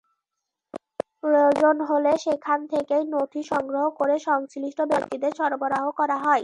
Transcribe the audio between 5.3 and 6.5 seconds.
সরবরাহ করা হয়।